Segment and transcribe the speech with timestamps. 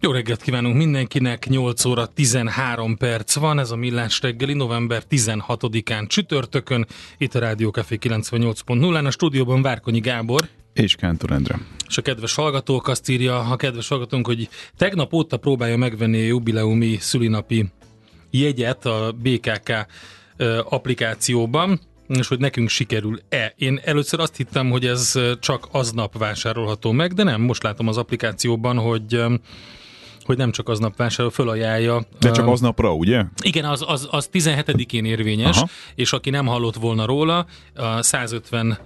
[0.00, 6.08] Jó reggelt kívánunk mindenkinek, 8 óra 13 perc van, ez a Millás reggeli, november 16-án
[6.08, 6.86] csütörtökön,
[7.16, 10.48] itt a Rádió Café 98.0-án, a stúdióban Várkonyi Gábor.
[10.72, 11.58] És Kántor Endre.
[11.88, 16.26] És a kedves hallgatók azt írja, a kedves hallgatónk, hogy tegnap óta próbálja megvenni a
[16.26, 17.68] jubileumi szülinapi
[18.30, 19.86] jegyet a BKK
[20.64, 23.54] applikációban, és hogy nekünk sikerül-e.
[23.56, 27.96] Én először azt hittem, hogy ez csak aznap vásárolható meg, de nem, most látom az
[27.96, 29.22] applikációban, hogy
[30.28, 32.02] hogy nem csak aznap vásárol, fölajánlja.
[32.20, 33.24] De csak aznapra, ugye?
[33.42, 35.68] Igen, az, az, az 17-én érvényes, Aha.
[35.94, 38.78] és aki nem hallott volna róla, a 150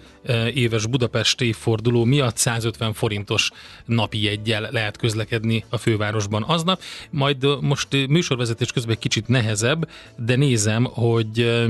[0.54, 3.50] éves Budapest évforduló miatt 150 forintos
[3.84, 6.80] napi jegyel lehet közlekedni a fővárosban aznap.
[7.10, 11.64] Majd most műsorvezetés közben egy kicsit nehezebb, de nézem, hogy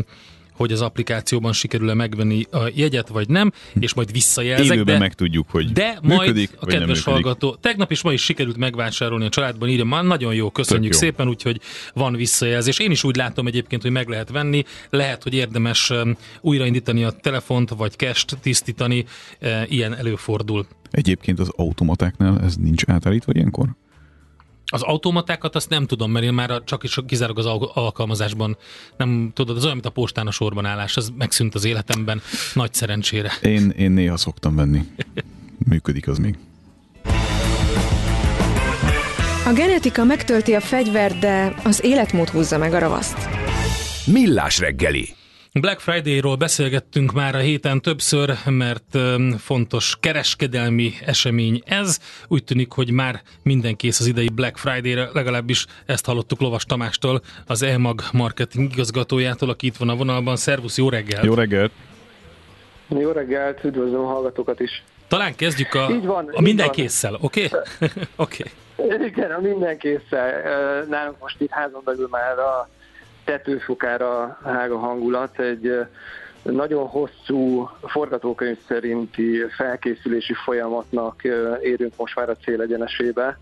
[0.62, 4.74] hogy az applikációban sikerül-e megvenni a jegyet, vagy nem, és majd visszajelzek.
[4.74, 8.56] Élőben de, megtudjuk, hogy De működik, majd a kedves hallgató, tegnap is ma is sikerült
[8.56, 10.98] megvásárolni a családban, írja, már nagyon jó, köszönjük jó.
[10.98, 11.60] szépen, úgyhogy
[11.94, 12.78] van visszajelzés.
[12.78, 17.10] Én is úgy látom egyébként, hogy meg lehet venni, lehet, hogy érdemes um, újraindítani a
[17.10, 19.04] telefont, vagy kest tisztítani,
[19.40, 20.66] uh, ilyen előfordul.
[20.90, 23.68] Egyébként az automatáknál ez nincs átállítva ilyenkor?
[24.72, 28.56] Az automatákat azt nem tudom, mert én már csak is kizárólag az alkalmazásban
[28.96, 32.22] nem tudod, az olyan, mint a postán a sorban állás, az megszűnt az életemben,
[32.54, 33.32] nagy szerencsére.
[33.42, 34.80] Én, én néha szoktam venni.
[35.68, 36.38] Működik az még.
[39.46, 43.28] A genetika megtölti a fegyvert, de az életmód húzza meg a ravaszt.
[44.06, 45.14] Millás reggeli
[45.60, 48.98] Black Friday-ról beszélgettünk már a héten többször, mert
[49.38, 51.98] fontos kereskedelmi esemény ez.
[52.28, 57.22] Úgy tűnik, hogy már minden kész az idei Black Friday-re, legalábbis ezt hallottuk Lovas Tamástól,
[57.46, 60.36] az EMAG marketing igazgatójától, aki itt van a vonalban.
[60.36, 61.24] Szervusz, jó reggelt!
[61.24, 61.72] Jó reggelt!
[62.88, 64.82] Jó reggelt, üdvözlöm a hallgatókat is!
[65.08, 66.74] Talán kezdjük a, így van, a minden van.
[66.74, 67.44] késszel, oké?
[67.44, 67.60] Okay?
[68.16, 68.44] oké.
[68.76, 69.06] okay.
[69.06, 70.42] Igen, a minden késszel.
[70.88, 72.68] Nálunk most itt házon belül már a
[73.24, 75.86] tetőfokára hág a hangulat, egy
[76.42, 81.22] nagyon hosszú forgatókönyv szerinti felkészülési folyamatnak
[81.62, 83.38] érünk most már a célegyenesébe,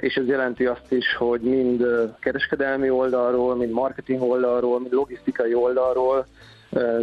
[0.00, 1.86] és ez jelenti azt is, hogy mind
[2.20, 6.26] kereskedelmi oldalról, mind marketing oldalról, mind logisztikai oldalról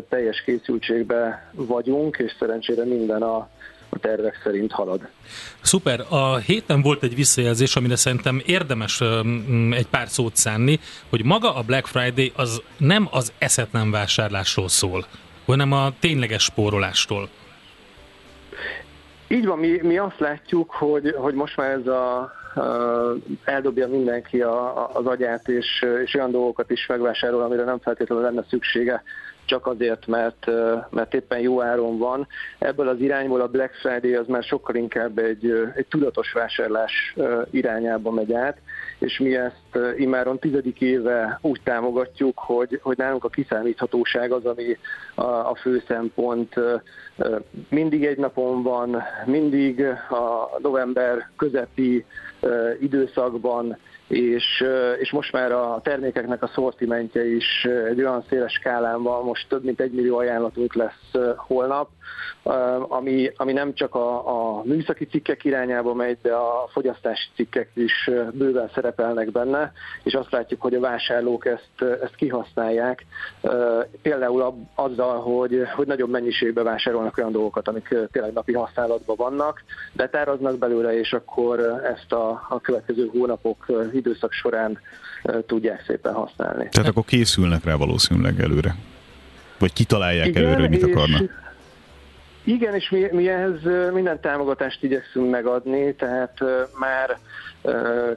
[0.10, 3.50] teljes készültségbe vagyunk, és szerencsére minden a
[3.90, 5.08] a tervek szerint halad.
[5.62, 6.00] Szuper.
[6.10, 9.02] A héten volt egy visszajelzés, amire szerintem érdemes
[9.72, 10.80] egy pár szót szánni,
[11.10, 15.06] hogy maga a Black Friday az nem az eszetlen vásárlásról szól,
[15.46, 17.30] hanem a tényleges spórolástól.
[19.28, 22.32] Így van, mi, mi azt látjuk, hogy, hogy most már ez a,
[23.44, 28.44] eldobja mindenki a, az agyát, és, és olyan dolgokat is megvásárol, amire nem feltétlenül lenne
[28.50, 29.04] szüksége
[29.50, 30.46] csak azért, mert,
[30.90, 32.28] mert éppen jó áron van.
[32.60, 37.16] Ebből az irányból a Black Friday az már sokkal inkább egy, egy tudatos vásárlás
[37.52, 38.58] irányába megy át,
[39.00, 44.78] és mi ezt immáron tizedik éve úgy támogatjuk, hogy, hogy nálunk a kiszámíthatóság az, ami
[45.16, 46.54] a, a fő szempont.
[47.70, 52.06] Mindig egy napon van, mindig a november közepi
[52.80, 53.78] időszakban
[54.10, 54.64] és,
[55.00, 59.64] és most már a termékeknek a szortimentje is egy olyan széles skálán van, most több
[59.64, 61.90] mint egy millió ajánlatunk lesz holnap,
[62.88, 68.10] ami, ami nem csak a, a műszaki cikkek irányába megy, de a fogyasztási cikkek is
[68.32, 69.72] bőven szerepelnek benne,
[70.04, 73.06] és azt látjuk, hogy a vásárlók ezt, ezt kihasználják,
[74.02, 80.58] például azzal, hogy, hogy nagyobb mennyiségben vásárolnak olyan dolgokat, amik tényleg napi használatban vannak, betáraznak
[80.58, 83.66] belőle, és akkor ezt a, a következő hónapok
[84.00, 84.80] időszak során
[85.48, 86.70] tudják szépen használni.
[86.72, 88.76] Tehát akkor készülnek rá valószínűleg előre?
[89.58, 91.49] Vagy kitalálják Igen, előre, hogy mit akarnak?
[92.50, 96.38] Igen, és mi, mi ehhez minden támogatást igyekszünk megadni, tehát
[96.80, 97.18] már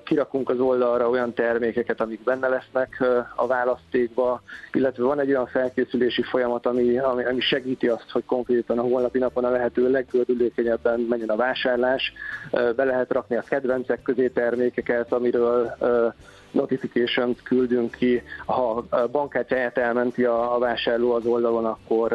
[0.04, 3.04] kirakunk az oldalra olyan termékeket, amik benne lesznek
[3.36, 8.78] a választékba, illetve van egy olyan felkészülési folyamat, ami, ami, ami segíti azt, hogy konkrétan
[8.78, 12.12] a holnapi napon a lehető leggördülékenyebben menjen a vásárlás.
[12.50, 15.76] Be lehet rakni a kedvencek közé termékeket, amiről
[16.50, 18.22] notification-t küldünk ki.
[18.46, 22.12] Ha a bankkártyáját elmenti a vásárló az oldalon, akkor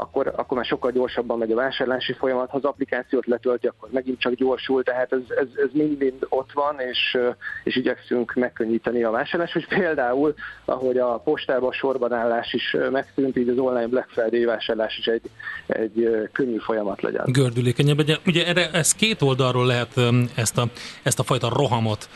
[0.00, 2.50] akkor, akkor már sokkal gyorsabban megy a vásárlási folyamat.
[2.50, 6.80] Ha az applikációt letölti, akkor megint csak gyorsul, tehát ez, ez, ez mind-mind ott van,
[6.90, 7.18] és,
[7.64, 13.48] és igyekszünk megkönnyíteni a vásárlást, hogy például, ahogy a postában sorban állás is megszűnt, így
[13.48, 15.30] az online Black Friday vásárlás is egy,
[15.66, 17.24] egy könnyű folyamat legyen.
[17.26, 18.18] Gördülékenyebb legyen.
[18.26, 20.00] Ugye erre, ez két oldalról lehet
[20.34, 20.66] ezt a,
[21.02, 22.08] ezt a fajta rohamot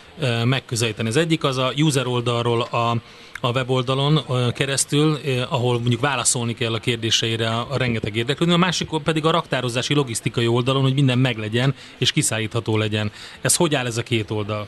[0.45, 1.09] megközelíteni.
[1.09, 2.97] Az egyik az a user oldalról a,
[3.44, 4.19] a weboldalon
[4.55, 5.19] keresztül,
[5.50, 10.46] ahol mondjuk válaszolni kell a kérdéseire a, rengeteg érdeklődő, a másik pedig a raktározási logisztikai
[10.46, 13.11] oldalon, hogy minden meglegyen és kiszállítható legyen.
[13.41, 14.67] Ez hogy áll ez a két oldal?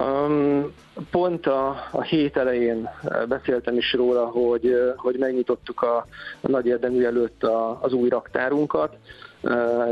[0.00, 0.72] Um,
[1.10, 2.88] pont a, a hét elején
[3.28, 6.06] beszéltem is róla, hogy, hogy megnyitottuk a,
[6.40, 8.96] a nagy érdemű előtt a, az új raktárunkat.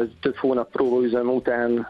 [0.00, 1.88] Ez több hónap próbaüzem után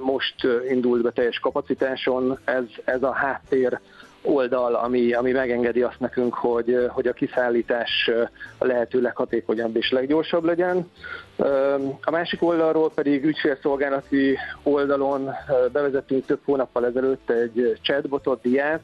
[0.00, 0.34] most
[0.70, 2.38] indult be teljes kapacitáson.
[2.44, 3.80] Ez, ez a háttér
[4.28, 8.10] oldal, ami, ami megengedi azt nekünk, hogy, hogy a kiszállítás
[8.58, 10.90] a lehető leghatékonyabb és leggyorsabb legyen.
[12.00, 15.30] A másik oldalról pedig ügyfélszolgálati oldalon
[15.72, 18.82] bevezettünk több hónappal ezelőtt egy chatbotot, diát,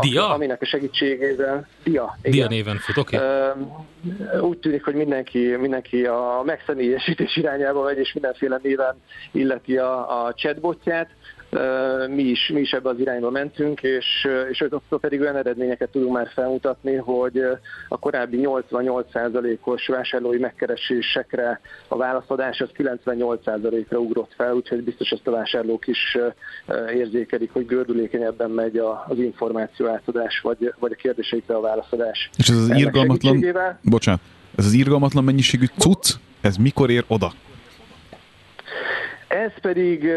[0.00, 0.28] Dia?
[0.28, 2.32] aminek a segítségével Dia, igen.
[2.32, 3.16] Dia néven fut, oké.
[3.16, 4.40] Okay.
[4.40, 8.94] Úgy tűnik, hogy mindenki, mindenki a megszemélyesítés irányába megy, és mindenféle néven
[9.32, 11.08] illeti a, a chatbotját
[12.08, 16.12] mi is, mi is ebbe az irányba mentünk, és, és ott pedig olyan eredményeket tudunk
[16.12, 17.42] már felmutatni, hogy
[17.88, 25.30] a korábbi 88%-os vásárlói megkeresésekre a válaszadás az 98%-ra ugrott fel, úgyhogy biztos ezt a
[25.30, 26.18] vásárlók is
[26.94, 28.76] érzékelik, hogy gördülékenyebben megy
[29.08, 32.30] az információ átadás, vagy, vagy a kérdéseikre a válaszadás.
[32.36, 33.44] És ez az irgalmatlan,
[33.82, 34.20] bocsánat,
[34.56, 37.32] ez az irgalmatlan mennyiségű cucc, ez mikor ér oda?
[39.32, 40.08] Ez pedig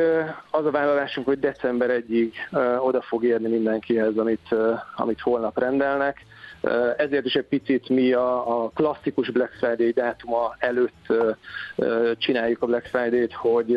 [0.52, 2.34] az a vállalásunk, hogy december egyig
[2.80, 4.56] oda fog érni mindenkihez, amit,
[4.96, 6.26] amit holnap rendelnek.
[6.98, 11.14] Ezért is egy picit mi a, a klasszikus Black Friday dátuma előtt
[12.18, 13.76] csináljuk a Black Friday-t, hogy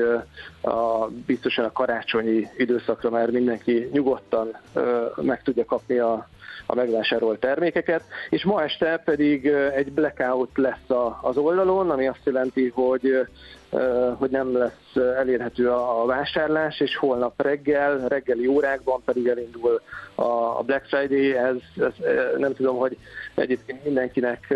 [0.62, 4.56] a, biztosan a karácsonyi időszakra már mindenki nyugodtan
[5.16, 6.28] meg tudja kapni a,
[6.66, 12.68] a megvásárolt termékeket, és ma este pedig egy blackout lesz az oldalon, ami azt jelenti,
[12.68, 13.26] hogy
[14.18, 19.80] hogy nem lesz elérhető a vásárlás, és holnap reggel, reggeli órákban pedig elindul
[20.14, 21.92] a Black Friday, ez, ez
[22.38, 22.96] nem tudom, hogy
[23.34, 24.54] egyébként mindenkinek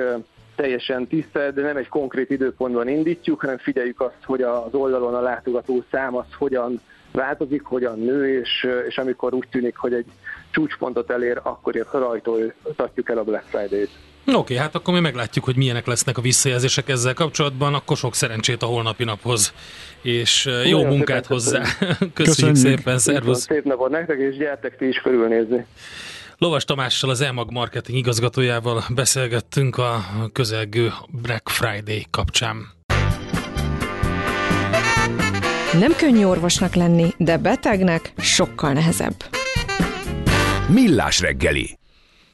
[0.56, 5.20] teljesen tisztelt, de nem egy konkrét időpontban indítjuk, hanem figyeljük azt, hogy az oldalon a
[5.20, 6.80] látogató szám az hogyan
[7.12, 10.06] változik, hogyan nő, és, és amikor úgy tűnik, hogy egy
[10.50, 13.90] csúcspontot elér, akkor rajtoltatjuk el a Black Friday-t.
[14.26, 18.14] Oké, okay, hát akkor mi meglátjuk, hogy milyenek lesznek a visszajelzések ezzel kapcsolatban, akkor sok
[18.14, 19.54] szerencsét a holnapi naphoz,
[20.02, 21.60] és jó Nagyon munkát hozzá.
[21.78, 23.40] Köszönjük, Köszönjük szépen, szervusz!
[23.40, 25.66] Szép napot nektek, és gyertek ti is körülnézni.
[26.38, 30.90] Lovas Tamással, az EMAG marketing igazgatójával beszélgettünk a közelgő
[31.22, 32.81] Black Friday kapcsán.
[35.80, 39.14] Nem könnyű orvosnak lenni, de betegnek sokkal nehezebb.
[40.68, 41.78] Millás reggeli.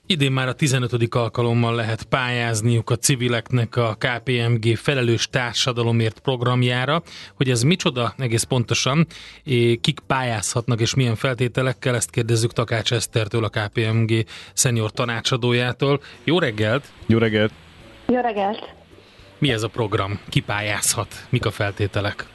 [0.06, 1.14] Idén már a 15.
[1.14, 7.02] alkalommal lehet pályázniuk a civileknek a KPMG felelős társadalomért programjára.
[7.34, 9.06] Hogy ez micsoda egész pontosan,
[9.80, 16.00] kik pályázhatnak és milyen feltételekkel, ezt kérdezzük Takács Esztertől, a KPMG szenior tanácsadójától.
[16.24, 16.92] Jó reggelt!
[17.06, 17.52] Jó reggelt!
[18.06, 18.74] Jó reggelt!
[19.38, 20.20] Mi ez a program?
[20.28, 21.26] Ki pályázhat?
[21.28, 22.26] Mik a feltételek?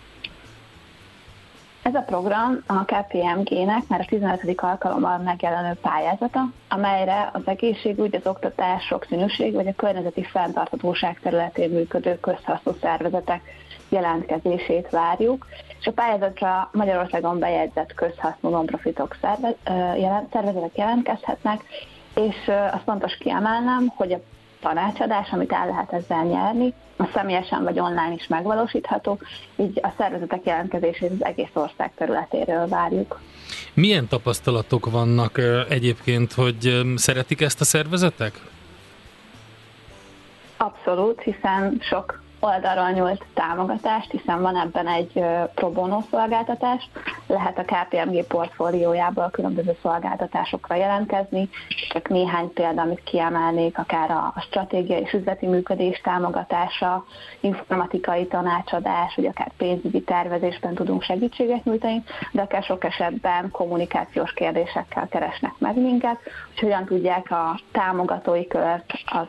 [1.83, 4.61] Ez a program a KPMG-nek már a 15.
[4.61, 12.19] alkalommal megjelenő pályázata, amelyre az egészségügy, az oktatás, sokszínűség vagy a környezeti fenntarthatóság területén működő
[12.19, 13.41] közhasznú szervezetek
[13.89, 15.47] jelentkezését várjuk,
[15.79, 19.17] és a pályázatra Magyarországon bejegyzett közhasznú non-profitok
[20.31, 21.63] szervezetek jelentkezhetnek,
[22.15, 22.35] és
[22.71, 24.19] azt fontos kiemelnem, hogy a
[24.61, 29.19] tanácsadás, amit el lehet ezzel nyerni, a személyesen vagy online is megvalósítható,
[29.55, 33.19] így a szervezetek jelentkezését az egész ország területéről várjuk.
[33.73, 38.39] Milyen tapasztalatok vannak egyébként, hogy szeretik ezt a szervezetek?
[40.57, 45.23] Abszolút, hiszen sok oldalról nyújt támogatást, hiszen van ebben egy
[45.55, 46.89] pro bono szolgáltatás,
[47.27, 51.49] lehet a KPMG portfóliójából különböző szolgáltatásokra jelentkezni,
[51.89, 57.05] csak néhány példa, amit kiemelnék, akár a stratégia és üzleti működés támogatása,
[57.39, 65.07] informatikai tanácsadás, vagy akár pénzügyi tervezésben tudunk segítséget nyújtani, de akár sok esetben kommunikációs kérdésekkel
[65.07, 69.27] keresnek meg minket, hogy hogyan tudják a támogatói kört az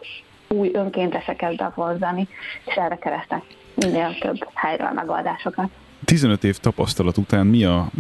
[0.55, 2.29] új önkénteseket bevonzani,
[2.65, 3.43] és erre keresnek
[3.75, 5.69] minél több helyről megoldásokat.
[6.05, 7.91] 15 év tapasztalat után mi, a,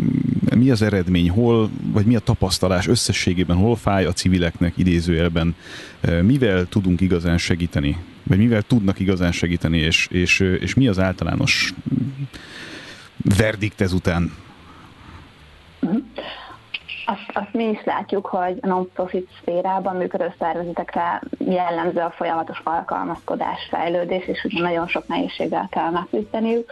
[0.56, 5.56] mi az eredmény, hol, vagy mi a tapasztalás összességében, hol fáj a civileknek idézőjelben,
[6.22, 11.74] mivel tudunk igazán segíteni, vagy mivel tudnak igazán segíteni, és, és, és mi az általános
[13.36, 14.32] verdikt ezután?
[17.06, 23.66] Azt, azt mi is látjuk, hogy a non-profit szférában működő szervezetekre jellemző a folyamatos alkalmazkodás,
[23.70, 26.70] fejlődés, és ugye nagyon sok nehézséggel kell megküzdeniük.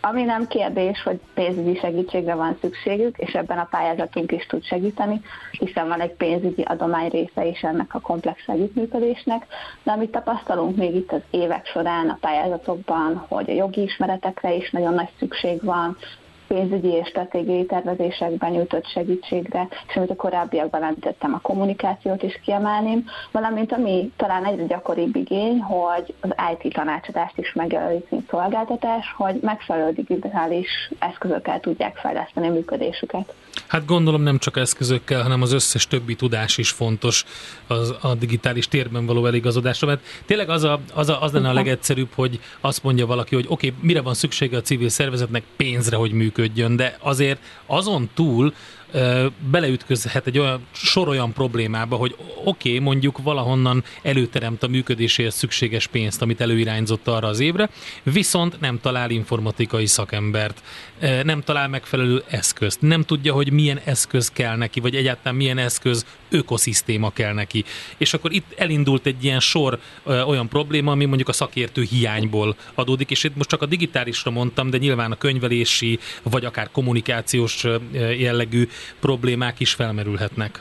[0.00, 5.20] ami nem kérdés, hogy pénzügyi segítségre van szükségük, és ebben a pályázatunk is tud segíteni,
[5.50, 9.46] hiszen van egy pénzügyi adomány része is ennek a komplex együttműködésnek,
[9.82, 14.70] de amit tapasztalunk még itt az évek során a pályázatokban, hogy a jogi ismeretekre is
[14.70, 15.96] nagyon nagy szükség van,
[16.54, 23.04] pénzügyi és stratégiai tervezésekben nyújtott segítségre, és amit a korábbiakban említettem, a kommunikációt is kiemelném,
[23.30, 29.38] valamint ami talán egyre gyakoribb igény, hogy az IT tanácsadást is megjelenik, mint szolgáltatás, hogy
[29.42, 30.68] megfelelő digitális
[30.98, 33.34] eszközökkel tudják fejleszteni a működésüket.
[33.66, 37.24] Hát gondolom nem csak eszközökkel, hanem az összes többi tudás is fontos
[37.66, 41.52] az, a digitális térben való eligazodásra, mert tényleg az, a, az, a, az lenne a
[41.52, 45.42] legegyszerűbb, hogy azt mondja valaki, hogy oké, okay, mire van szüksége a civil szervezetnek?
[45.56, 46.43] Pénzre, hogy működjön,
[46.76, 48.54] de azért azon túl
[49.50, 55.86] beleütközhet egy olyan sor olyan problémába, hogy oké, okay, mondjuk valahonnan előteremt a működéséhez szükséges
[55.86, 57.70] pénzt, amit előirányzott arra az évre,
[58.02, 60.62] viszont nem talál informatikai szakembert,
[61.22, 66.06] nem talál megfelelő eszközt, nem tudja, hogy milyen eszköz kell neki, vagy egyáltalán milyen eszköz
[66.30, 67.64] ökoszisztéma kell neki.
[67.96, 73.10] És akkor itt elindult egy ilyen sor olyan probléma, ami mondjuk a szakértő hiányból adódik,
[73.10, 77.64] és itt most csak a digitálisra mondtam, de nyilván a könyvelési, vagy akár kommunikációs
[78.18, 78.68] jellegű
[79.00, 80.60] problémák is felmerülhetnek.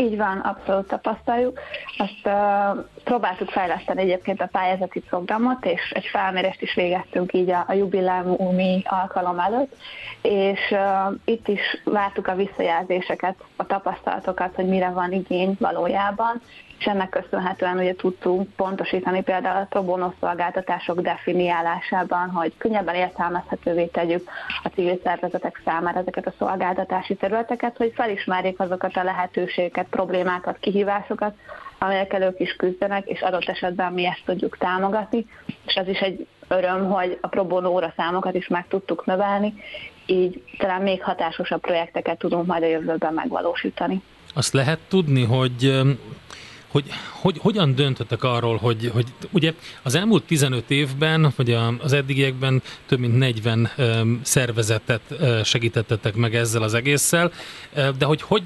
[0.00, 1.60] Így van, abszolút tapasztaljuk.
[1.98, 7.64] Azt uh, próbáltuk fejleszteni egyébként a pályázati programot, és egy felmérést is végeztünk így a,
[7.68, 9.76] a jubileumi alkalom előtt,
[10.22, 16.42] és uh, itt is vártuk a visszajelzéseket, a tapasztalatokat, hogy mire van igény valójában,
[16.80, 24.30] és ennek köszönhetően ugye tudtunk pontosítani például a pro szolgáltatások definiálásában, hogy könnyebben értelmezhetővé tegyük
[24.62, 31.34] a civil szervezetek számára ezeket a szolgáltatási területeket, hogy felismerjék azokat a lehetőségeket, problémákat, kihívásokat,
[31.78, 35.26] amelyekkel ők is küzdenek, és adott esetben mi ezt tudjuk támogatni,
[35.66, 39.54] és az is egy öröm, hogy a pro bono óra számokat is meg tudtuk növelni,
[40.06, 44.02] így talán még hatásosabb projekteket tudunk majd a jövőben megvalósítani.
[44.34, 45.82] Azt lehet tudni, hogy
[46.70, 52.62] hogy, hogy hogyan döntöttek arról, hogy, hogy ugye az elmúlt 15 évben, vagy az eddigiekben
[52.86, 53.70] több mint 40
[54.22, 55.00] szervezetet
[55.44, 57.32] segítettetek meg ezzel az egésszel,
[57.98, 58.42] de hogy hogy,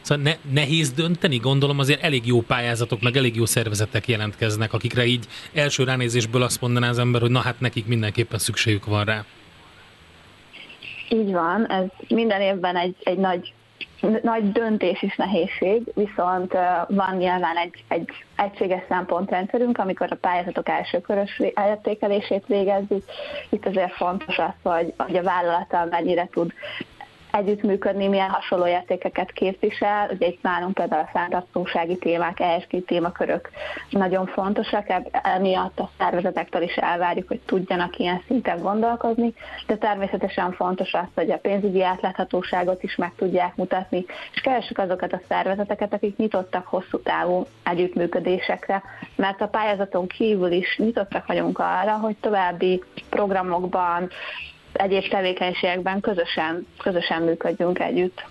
[0.00, 5.04] szóval ne, nehéz dönteni, gondolom azért elég jó pályázatok, meg elég jó szervezetek jelentkeznek, akikre
[5.04, 9.24] így első ránézésből azt mondaná az ember, hogy na hát nekik mindenképpen szükségük van rá.
[11.08, 13.52] Így van, ez minden évben egy, egy nagy
[14.22, 16.52] nagy döntés is nehézség, viszont
[16.88, 23.04] van nyilván egy, egy egységes szempontrendszerünk, amikor a pályázatok elsőkörös értékelését végezzük.
[23.48, 26.52] Itt azért fontos az, hogy, hogy a vállalattal mennyire tud
[27.34, 30.08] együttműködni, milyen hasonló értékeket képvisel.
[30.10, 33.50] Ugye itt nálunk például a fenntartósági témák, ESG témakörök
[33.90, 34.86] nagyon fontosak,
[35.22, 39.34] emiatt a szervezetektől is elvárjuk, hogy tudjanak ilyen szinten gondolkozni,
[39.66, 45.12] de természetesen fontos az, hogy a pénzügyi átláthatóságot is meg tudják mutatni, és keressük azokat
[45.12, 48.82] a szervezeteket, akik nyitottak hosszú távú együttműködésekre,
[49.16, 54.10] mert a pályázaton kívül is nyitottak vagyunk arra, hogy további programokban,
[54.76, 58.24] egyéb tevékenységekben közösen, közösen működjünk együtt.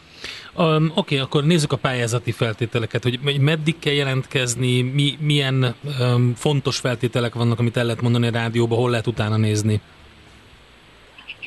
[0.58, 6.34] Um, Oké, okay, akkor nézzük a pályázati feltételeket, hogy meddig kell jelentkezni, mi, milyen um,
[6.36, 9.82] fontos feltételek vannak, amit el lehet mondani a rádióban, hol lehet utána nézni?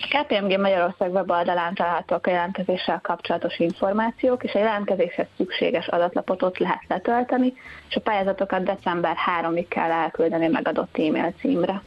[0.00, 6.58] A KPMG Magyarország weboldalán találhatók a jelentkezéssel kapcsolatos információk, és a jelentkezéshez szükséges adatlapot ott
[6.58, 7.52] lehet letölteni,
[7.88, 11.82] és a pályázatokat december 3-ig kell elküldeni megadott e-mail címre.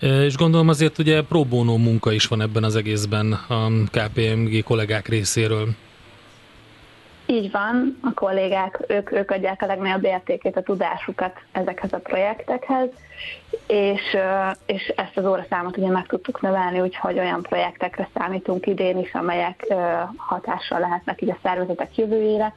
[0.00, 5.08] És gondolom azért ugye pro bono munka is van ebben az egészben a KPMG kollégák
[5.08, 5.68] részéről.
[7.26, 12.88] Így van, a kollégák, ők, ők adják a legnagyobb értékét, a tudásukat ezekhez a projektekhez,
[13.66, 14.16] és,
[14.66, 19.74] és ezt az óraszámot ugye meg tudtuk növelni, úgyhogy olyan projektekre számítunk idén is, amelyek
[20.16, 22.54] hatással lehetnek így a szervezetek jövőjére,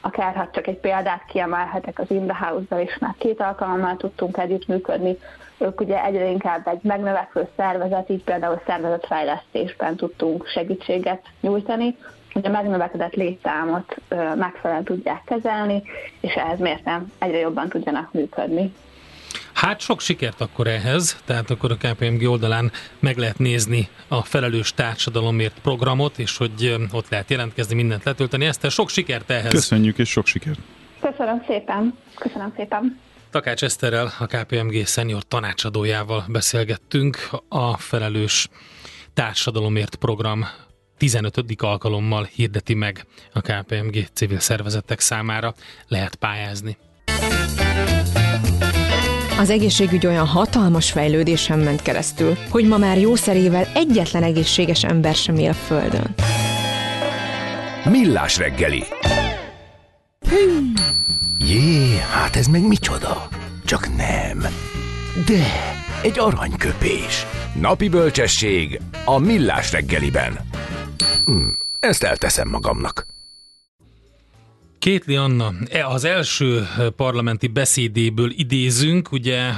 [0.00, 4.36] akár ha csak egy példát kiemelhetek az In the House-dal is, már két alkalommal tudtunk
[4.36, 5.16] együttműködni,
[5.58, 11.96] ők ugye egyre inkább egy megnövekvő szervezet, így például szervezetfejlesztésben tudtunk segítséget nyújtani,
[12.32, 13.96] hogy a megnövekedett létszámot
[14.36, 15.82] megfelelően tudják kezelni,
[16.20, 18.72] és ehhez miért nem egyre jobban tudjanak működni.
[19.58, 24.72] Hát sok sikert akkor ehhez, tehát akkor a KPMG oldalán meg lehet nézni a felelős
[24.72, 28.44] társadalomért programot, és hogy ott lehet jelentkezni, mindent letölteni.
[28.44, 29.50] Ezt sok sikert ehhez.
[29.50, 30.58] Köszönjük, és sok sikert.
[31.00, 31.98] Köszönöm szépen.
[32.14, 32.98] Köszönöm szépen.
[33.30, 38.48] Takács Eszterrel, a KPMG szenior tanácsadójával beszélgettünk a felelős
[39.14, 40.46] társadalomért program
[40.96, 41.44] 15.
[41.56, 45.54] alkalommal hirdeti meg a KPMG civil szervezetek számára
[45.88, 46.76] lehet pályázni.
[49.38, 55.36] Az egészségügy olyan hatalmas fejlődésen ment keresztül, hogy ma már jószerével egyetlen egészséges ember sem
[55.36, 56.14] él a Földön.
[57.84, 58.84] Millás reggeli.
[61.38, 63.28] Jé, hát ez meg micsoda?
[63.64, 64.38] Csak nem.
[65.26, 65.46] De,
[66.02, 67.26] egy aranyköpés.
[67.60, 70.38] Napi bölcsesség a Millás reggeliben.
[71.24, 71.48] Hm,
[71.80, 73.06] ezt elteszem magamnak.
[74.78, 76.66] Kétli Anna, e, az első
[76.96, 79.52] parlamenti beszédéből idézünk, ugye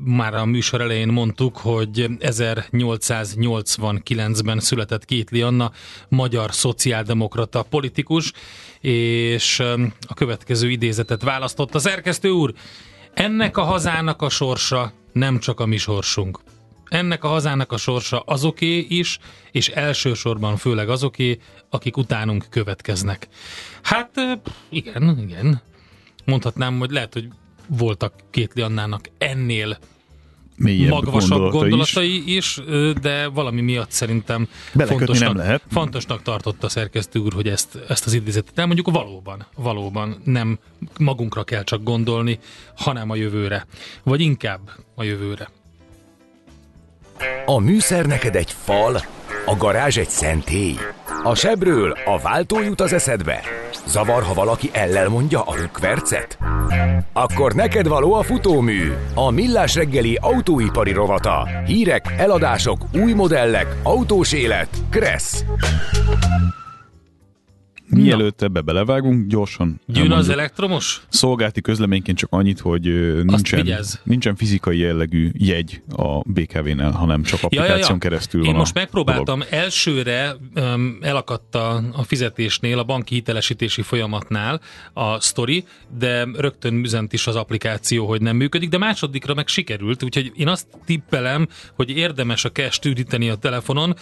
[0.00, 5.72] már a műsor elején mondtuk, hogy 1889-ben született Kétli Anna,
[6.08, 8.32] magyar szociáldemokrata politikus,
[8.80, 9.60] és
[10.06, 12.52] a következő idézetet választott a szerkesztő úr.
[13.14, 16.40] Ennek a hazának a sorsa nem csak a mi sorsunk.
[16.90, 19.18] Ennek a hazának a sorsa azoké is,
[19.50, 23.28] és elsősorban főleg azoké, akik utánunk következnek.
[23.82, 24.10] Hát
[24.68, 25.60] igen, igen.
[26.24, 27.28] Mondhatnám, hogy lehet, hogy
[27.66, 29.78] voltak két Liannának ennél
[30.56, 32.56] Mélyebb magvasabb gondolata gondolatai is.
[32.56, 32.60] is,
[33.00, 35.62] de valami miatt szerintem Belekötni fontosnak, nem lehet.
[35.70, 40.58] fontosnak tartotta a szerkesztő úr, hogy ezt, ezt az idézetet nem mondjuk valóban, valóban nem
[40.98, 42.38] magunkra kell csak gondolni,
[42.76, 43.66] hanem a jövőre.
[44.02, 45.48] Vagy inkább a jövőre.
[47.44, 49.00] A műszer neked egy fal,
[49.46, 50.76] a garázs egy szentély.
[51.22, 53.40] A sebről a váltó jut az eszedbe.
[53.86, 56.38] Zavar, ha valaki ellel mondja a rükvercet?
[57.12, 61.48] Akkor neked való a futómű, a millás reggeli autóipari rovata.
[61.66, 64.68] Hírek, eladások, új modellek, autós élet.
[64.90, 65.44] Kressz.
[67.90, 71.02] Mielőtt ebbe belevágunk, gyorsan Jön az elektromos?
[71.08, 72.82] Szolgálti közleményként csak annyit, hogy
[73.24, 79.38] nincsen, nincsen fizikai jellegű jegy a BKV-nál, hanem csak applikáción keresztül Én van most megpróbáltam,
[79.38, 79.54] dolog.
[79.54, 84.60] elsőre um, elakadt a, a fizetésnél, a banki hitelesítési folyamatnál
[84.92, 85.64] a sztori,
[85.98, 90.48] de rögtön üzent is az applikáció, hogy nem működik, de másodikra meg sikerült, úgyhogy én
[90.48, 93.94] azt tippelem, hogy érdemes a cash üdíteni a telefonon,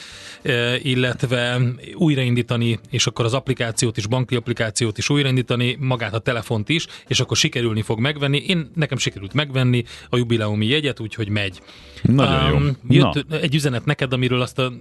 [0.82, 1.60] illetve
[1.94, 3.34] újraindítani, és akkor az
[3.78, 8.44] applikációt is, banki applikációt is újraindítani, magát a telefont is, és akkor sikerülni fog megvenni.
[8.46, 11.60] Én nekem sikerült megvenni a jubileumi jegyet, úgyhogy megy.
[12.02, 12.96] Nagyon jó.
[12.96, 14.72] Jött egy üzenet neked, amiről azt a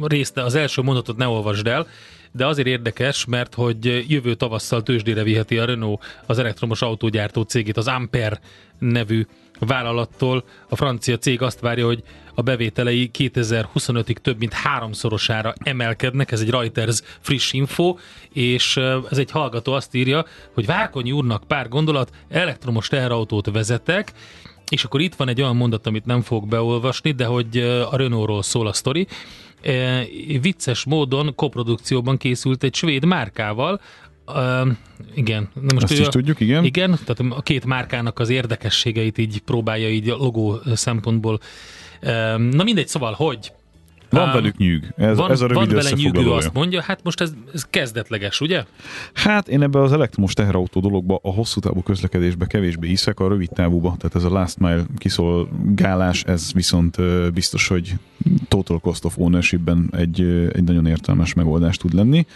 [0.00, 1.86] részt, az első mondatot ne olvasd el,
[2.32, 7.76] de azért érdekes, mert hogy jövő tavasszal tőzsdére viheti a Renault az elektromos autógyártó cégét,
[7.76, 8.40] az Ampere
[8.78, 9.26] nevű
[9.66, 10.44] vállalattól.
[10.68, 12.02] A francia cég azt várja, hogy
[12.34, 17.96] a bevételei 2025-ig több mint háromszorosára emelkednek, ez egy Reuters friss info,
[18.32, 18.76] és
[19.10, 24.12] ez egy hallgató azt írja, hogy Várkonyi úrnak pár gondolat, elektromos teherautót vezetek,
[24.70, 27.58] és akkor itt van egy olyan mondat, amit nem fogok beolvasni, de hogy
[27.90, 29.06] a Renaultról szól a sztori.
[30.40, 33.80] Vicces módon koprodukcióban készült egy svéd márkával,
[34.34, 34.76] Uh,
[35.14, 35.48] igen.
[35.60, 36.64] Na Azt ő is a- tudjuk, igen.
[36.64, 41.40] Igen, tehát a két márkának az érdekességeit így próbálja így a logó szempontból.
[42.02, 43.52] Um, na mindegy, szóval, hogy
[44.10, 44.92] Van Um, velük nyűg.
[44.96, 48.40] Ez, van, ez a van rövid vele nyűgő, azt mondja, hát most ez, ez kezdetleges,
[48.40, 48.64] ugye?
[49.12, 53.48] Hát én ebbe az elektromos teherautó dologba, a hosszú távú közlekedésbe kevésbé hiszek, a rövid
[53.48, 56.96] távúba, tehát ez a last mile kiszolgálás, ez viszont
[57.32, 57.94] biztos, hogy
[58.48, 60.20] total cost of ownershipben egy,
[60.52, 62.26] egy nagyon értelmes megoldás tud lenni.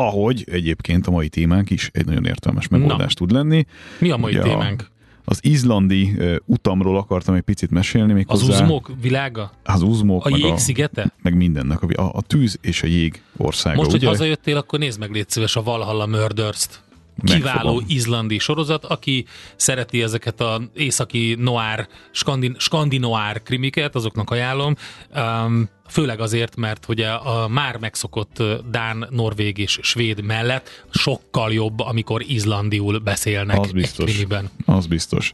[0.00, 3.64] Ahogy egyébként a mai témánk is egy nagyon értelmes megoldás tud lenni.
[3.98, 4.88] Mi a mai Ugye a- témánk?
[5.24, 9.52] Az izlandi ö, utamról akartam egy picit mesélni, még Az hozzá, uzmok világa?
[9.64, 11.12] az uzmok, A meg, jég a, szigete?
[11.22, 13.76] meg mindennek, a, a, a tűz és a jég országa.
[13.76, 14.08] Most, hogy ugye?
[14.08, 16.80] hazajöttél, akkor nézd meg, légy szíves, a Valhalla Murders-t.
[17.24, 17.84] Kiváló Megfogom.
[17.88, 19.24] izlandi sorozat, aki
[19.56, 24.76] szereti ezeket a északi noir, skandin, skandinoár krimiket, azoknak ajánlom.
[25.16, 31.80] Um, főleg azért, mert ugye a már megszokott Dán, Norvég és Svéd mellett sokkal jobb,
[31.80, 34.10] amikor izlandiul beszélnek Az biztos.
[34.10, 34.50] krimiben.
[34.66, 35.32] Az biztos.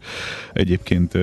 [0.53, 1.15] Egyébként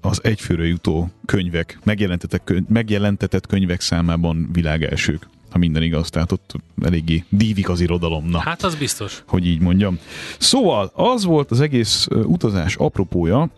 [0.00, 6.54] az egyfőre jutó könyvek, megjelentetett, könyv, megjelentetett könyvek számában világelsők, ha minden igaz, tehát ott
[6.82, 9.22] eléggé dívik az irodalom, na, Hát az biztos.
[9.26, 9.98] hogy így mondjam.
[10.38, 13.50] Szóval az volt az egész utazás apropója,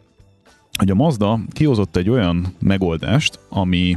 [0.78, 3.96] hogy a Mazda kihozott egy olyan megoldást, ami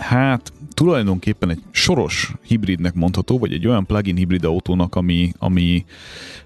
[0.00, 5.84] hát tulajdonképpen egy soros hibridnek mondható, vagy egy olyan plug-in hibrid autónak, ami, ami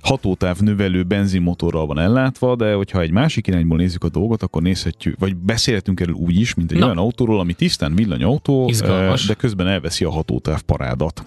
[0.00, 5.18] hatótáv növelő benzinmotorral van ellátva, de hogyha egy másik irányból nézzük a dolgot, akkor nézhetjük,
[5.18, 6.84] vagy beszélhetünk erről úgy is, mint egy Na.
[6.84, 9.22] olyan autóról, ami tisztán villanyautó, Izgalmas.
[9.22, 11.24] eh, de közben elveszi a hatótáv parádat.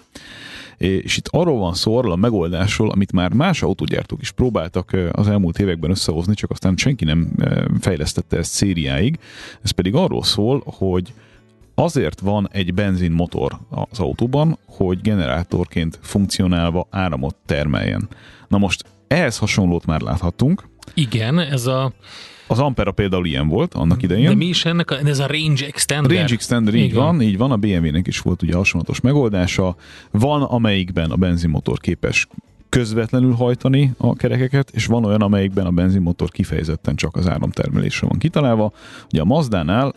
[0.76, 5.08] És itt arról van szó, arról a megoldásról, amit már más autógyártók is próbáltak eh,
[5.12, 9.18] az elmúlt években összehozni, csak aztán senki nem eh, fejlesztette ezt szériáig.
[9.62, 11.12] Ez pedig arról szól, hogy
[11.78, 13.58] azért van egy benzinmotor
[13.90, 18.08] az autóban, hogy generátorként funkcionálva áramot termeljen.
[18.48, 21.92] Na most ehhez hasonlót már láthattunk, Igen, ez a...
[22.46, 24.28] Az Ampera például ilyen volt annak idején.
[24.28, 24.90] De mi is ennek?
[24.90, 26.16] A, ez a Range Extender.
[26.16, 26.96] Range Extender, így Igen.
[26.96, 27.50] van, így van.
[27.50, 29.76] A BMW-nek is volt ugye hasonlatos megoldása.
[30.10, 32.28] Van, amelyikben a benzinmotor képes
[32.68, 38.18] közvetlenül hajtani a kerekeket, és van olyan, amelyikben a benzinmotor kifejezetten csak az áramtermelésre van
[38.18, 38.72] kitalálva.
[39.12, 39.94] Ugye a Mazdánál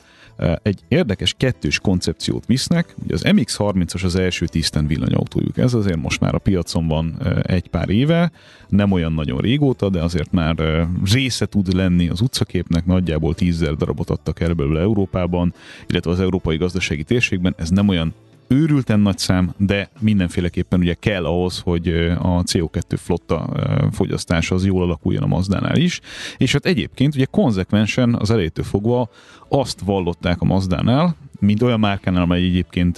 [0.62, 2.95] egy érdekes kettős koncepciót visznek.
[3.04, 5.58] Ugye az MX-30-as az első tisztán villanyautójuk.
[5.58, 8.32] Ez azért most már a piacon van egy pár éve,
[8.67, 14.10] nem olyan nagyon régóta, de azért már része tud lenni az utcaképnek, nagyjából 10 darabot
[14.10, 15.54] adtak el belőle Európában,
[15.88, 17.56] illetve az európai gazdasági térségben.
[17.58, 18.13] Ez nem olyan
[18.51, 21.87] őrülten nagy szám, de mindenféleképpen ugye kell ahhoz, hogy
[22.19, 23.49] a CO2 flotta
[23.91, 25.99] fogyasztása az jól alakuljon a Mazdánál is,
[26.37, 29.09] és hát egyébként ugye konzekvensen az elejétől fogva
[29.49, 32.97] azt vallották a Mazdánál, mint olyan márkánál, amely egyébként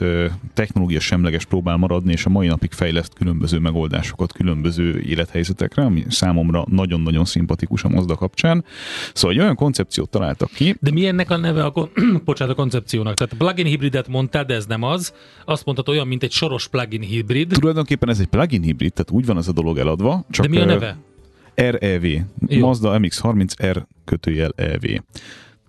[0.54, 6.66] technológia semleges próbál maradni, és a mai napig fejleszt különböző megoldásokat különböző élethelyzetekre, ami számomra
[6.70, 8.66] nagyon-nagyon szimpatikus a Mazda kapcsán.
[9.14, 10.76] Szóval egy olyan koncepciót találtak ki.
[10.80, 11.90] De mi ennek a neve a,
[12.26, 13.16] bocsánat, a koncepciónak?
[13.16, 15.14] Tehát plug-in hibridet mondtál, de ez nem az.
[15.46, 17.48] Azt mondtad olyan, mint egy soros plug-in hibrid.
[17.48, 20.26] Tulajdonképpen ez egy plug-in hibrid, tehát úgy van ez a dolog eladva.
[20.30, 20.98] Csak de mi a neve?
[21.56, 22.04] REV.
[22.48, 22.66] Jó.
[22.66, 24.84] Mazda MX-30 R kötőjel EV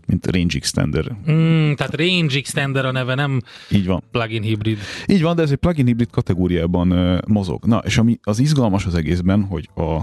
[0.06, 1.16] mint Range Extender.
[1.30, 3.40] Mm, tehát Range Extender a neve, nem
[3.70, 4.02] Így van.
[4.10, 4.78] plugin hibrid.
[5.06, 7.64] Így van, de ez egy plugin hibrid kategóriában uh, mozog.
[7.64, 10.00] Na, és ami az izgalmas az egészben, hogy a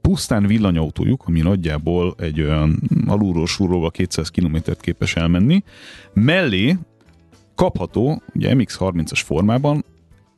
[0.00, 5.62] pusztán villanyautójuk, ami nagyjából egy olyan alulról súróval 200 km-t képes elmenni,
[6.12, 6.76] mellé
[7.54, 9.84] kapható, ugye MX-30-as formában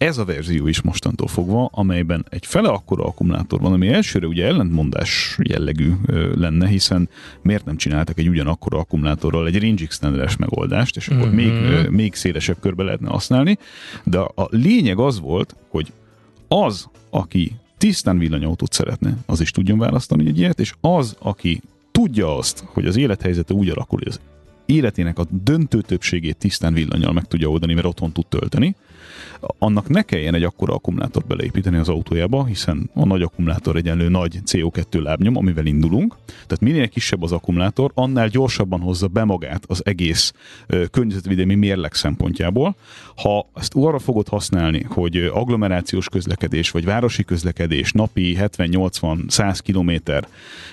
[0.00, 4.46] ez a verzió is mostantól fogva, amelyben egy fele akkora akkumulátor van, ami elsőre ugye
[4.46, 5.92] ellentmondás jellegű
[6.34, 7.08] lenne, hiszen
[7.42, 11.34] miért nem csináltak egy ugyanakkora akkumulátorral egy range extender megoldást, és akkor mm-hmm.
[11.34, 13.58] még, még szélesebb körbe lehetne használni,
[14.04, 15.92] de a lényeg az volt, hogy
[16.48, 22.36] az, aki tisztán villanyautót szeretne, az is tudjon választani egy ilyet, és az, aki tudja
[22.36, 24.20] azt, hogy az élethelyzete úgy alakul, hogy az
[24.70, 28.76] életének a döntő többségét tisztán villanyal meg tudja oldani, mert otthon tud tölteni,
[29.58, 34.38] annak ne kelljen egy akkora akkumulátort beleépíteni az autójába, hiszen a nagy akkumulátor egyenlő nagy
[34.46, 36.16] CO2 lábnyom, amivel indulunk.
[36.26, 40.32] Tehát minél kisebb az akkumulátor, annál gyorsabban hozza be magát az egész
[40.66, 42.76] ö, környezetvédelmi mérleg szempontjából.
[43.16, 50.28] Ha ezt arra fogod használni, hogy agglomerációs közlekedés vagy városi közlekedés napi 70-80-100 kilométer,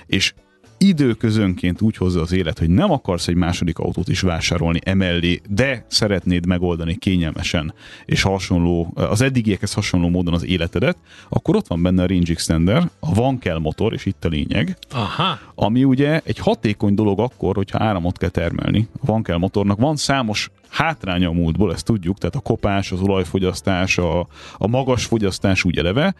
[0.06, 0.34] és
[0.78, 5.86] időközönként úgy hozza az élet, hogy nem akarsz egy második autót is vásárolni emellé, de
[5.88, 7.74] szeretnéd megoldani kényelmesen
[8.06, 10.98] és hasonló, az eddigiekhez hasonló módon az életedet,
[11.30, 14.78] akkor ott van benne a Range Extender, a van kell motor, és itt a lényeg,
[14.92, 15.40] Aha.
[15.56, 18.88] ami ugye egy hatékony dolog akkor, hogyha áramot kell termelni.
[19.00, 23.02] A van kell motornak van számos hátránya a múltból, ezt tudjuk, tehát a kopás, az
[23.02, 24.20] olajfogyasztás, a,
[24.58, 26.16] a magas fogyasztás úgy eleve,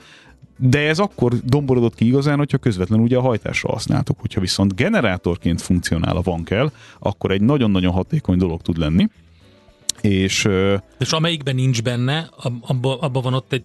[0.58, 4.20] de ez akkor domborodott ki igazán, hogyha közvetlenül ugye a hajtásra használtuk.
[4.20, 9.08] Hogyha viszont generátorként funkcionál a vankel, akkor egy nagyon-nagyon hatékony dolog tud lenni.
[10.02, 10.48] És,
[11.00, 12.30] és amelyikben nincs benne,
[12.62, 13.64] abban abba van ott egy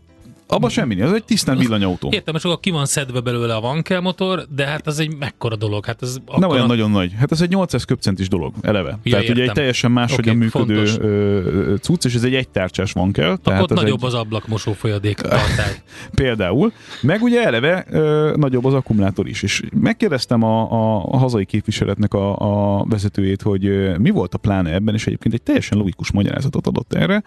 [0.53, 2.09] abban semmi nincs, ez egy tisztán villanyautó.
[2.13, 5.85] Értem, csak ki van szedve belőle a vankel motor, de hát az egy mekkora dolog.
[5.85, 7.13] Hát ez Nem olyan nagyon nagy.
[7.19, 8.89] Hát ez egy 800 köbcentis dolog, eleve.
[8.89, 9.37] Ja, tehát értem.
[9.37, 11.81] ugye egy teljesen máshogyan okay, működő fontos.
[11.81, 13.37] cucc, és ez egy egytárcsás vankel.
[13.37, 14.07] Tehát ott nagyobb egy...
[14.07, 15.83] az ablakmosó folyadék tartály.
[16.15, 16.73] Például.
[17.03, 19.43] Meg ugye eleve ö, nagyobb az akkumulátor is.
[19.43, 22.37] És megkérdeztem a, a, a hazai képviseletnek a,
[22.79, 26.67] a vezetőjét, hogy ö, mi volt a pláne ebben, és egyébként egy teljesen logikus magyarázatot
[26.67, 27.23] adott erre,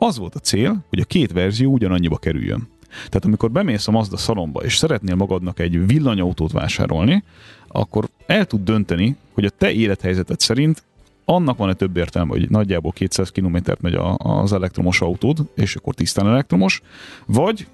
[0.00, 2.68] az volt a cél, hogy a két verzió ugyanannyiba kerüljön.
[2.88, 7.24] Tehát amikor bemész a Mazda szalomba, és szeretnél magadnak egy villanyautót vásárolni,
[7.68, 10.82] akkor el tud dönteni, hogy a te élethelyzeted szerint
[11.24, 16.26] annak van-e több értelme, hogy nagyjából 200 km-t megy az elektromos autód, és akkor tisztán
[16.26, 16.82] elektromos,
[17.26, 17.66] vagy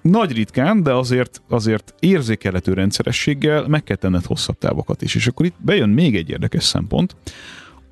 [0.00, 5.14] nagy ritkán, de azért, azért érzékelhető rendszerességgel meg kell tenned hosszabb távokat is.
[5.14, 7.16] És akkor itt bejön még egy érdekes szempont,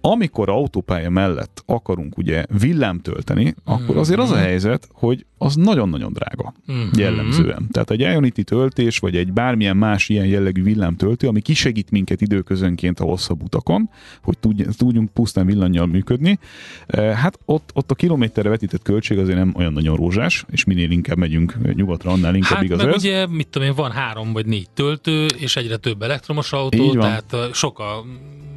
[0.05, 4.43] amikor autópálya mellett akarunk ugye villám tölteni, akkor azért az a mhm.
[4.43, 6.88] helyzet, hogy az nagyon-nagyon drága mm-hmm.
[6.97, 7.69] jellemzően.
[7.71, 13.01] Tehát egy Ionity töltés, vagy egy bármilyen más ilyen jellegű villámtöltő, ami kisegít minket időközönként
[13.01, 13.91] a hosszabb utakon,
[14.23, 14.38] hogy
[14.77, 16.38] tudjunk pusztán villanyjal működni,
[16.87, 20.91] eh, hát ott, ott a kilométerre vetített költség azért nem olyan nagyon rózsás, és minél
[20.91, 22.95] inkább megyünk nyugatra, annál inkább hát igaz meg ez.
[22.95, 27.33] ugye, mit tudom én, van három vagy négy töltő, és egyre több elektromos autó, tehát
[27.33, 28.05] eh, sok a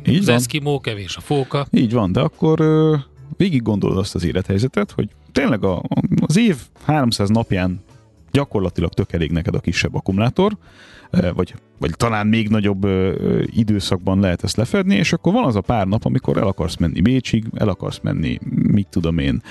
[0.07, 0.35] így az van.
[0.35, 1.65] eszkimó, kevés a fóka.
[1.71, 2.59] Így van, de akkor
[3.37, 5.81] végig gondolod azt az élethelyzetet, hogy tényleg a,
[6.19, 7.83] az év 300 napján
[8.35, 10.57] gyakorlatilag tök elég neked a kisebb akkumulátor,
[11.35, 12.87] vagy, vagy talán még nagyobb
[13.45, 17.01] időszakban lehet ezt lefedni, és akkor van az a pár nap, amikor el akarsz menni
[17.01, 19.41] Bécsig, el akarsz menni, mit tudom én,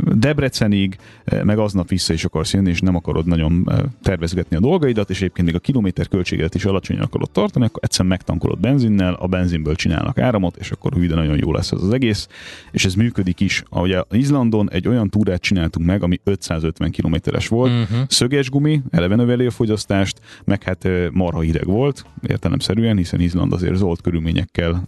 [0.00, 0.96] Debrecenig,
[1.44, 3.70] meg aznap vissza is akarsz jönni, és nem akarod nagyon
[4.02, 8.10] tervezgetni a dolgaidat, és egyébként még a kilométer költséget is alacsonyan akarod tartani, akkor egyszerűen
[8.10, 12.28] megtankolod benzinnel, a benzinből csinálnak áramot, és akkor hűde nagyon jó lesz ez az egész,
[12.70, 13.62] és ez működik is.
[13.68, 18.01] Ahogy Izlandon egy olyan túrát csináltunk meg, ami 550 kilométeres volt, uh-huh.
[18.08, 23.76] Szöges gumi, eleve növeli a fogyasztást, meg hát marha hideg volt, értelemszerűen, hiszen Izland azért
[23.76, 24.84] zolt körülményekkel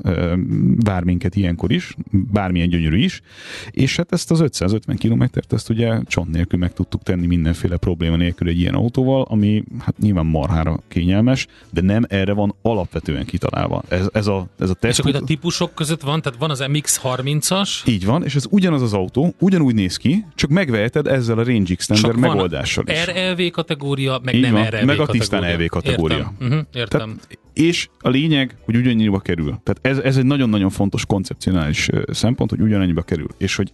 [0.84, 3.20] vár minket ilyenkor is, bármilyen gyönyörű is,
[3.70, 8.16] és hát ezt az 550 kilométert, ezt ugye csont nélkül meg tudtuk tenni mindenféle probléma
[8.16, 13.82] nélkül egy ilyen autóval, ami hát nyilván marhára kényelmes, de nem erre van alapvetően kitalálva.
[13.88, 14.98] Ez, ez a, ez a test.
[14.98, 17.86] És akkor a típusok között van, tehát van az MX-30-as?
[17.86, 21.72] Így van, és ez ugyanaz az autó, ugyanúgy néz ki, csak megveheted ezzel a Range
[21.72, 22.93] Extender megoldással is.
[23.04, 26.16] RLV kategória, meg Így nem van, RLV meg a tisztán LV kategória.
[26.16, 26.36] Értem.
[26.40, 27.00] Uh-huh, értem.
[27.00, 29.60] Tehát, és a lényeg, hogy ugyanannyiba kerül.
[29.62, 33.28] Tehát ez, ez egy nagyon-nagyon fontos koncepcionális szempont, hogy ugyanannyiba kerül.
[33.38, 33.72] És hogy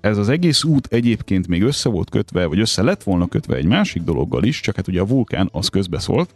[0.00, 3.66] ez az egész út egyébként még össze volt kötve, vagy össze lett volna kötve egy
[3.66, 6.34] másik dologgal is, csak hát ugye a vulkán az közbeszólt,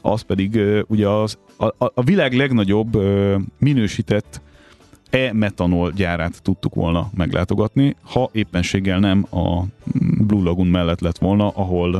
[0.00, 2.96] az pedig ugye az, a, a világ legnagyobb
[3.58, 4.40] minősített
[5.10, 9.64] e-metanol gyárát tudtuk volna meglátogatni, ha éppenséggel nem a
[10.26, 11.90] Blue Lagoon mellett lett volna, ahol